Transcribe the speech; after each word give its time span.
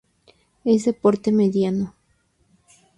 Es 0.65 0.85
de 0.85 0.93
porte 0.93 1.31
mediano. 1.31 1.93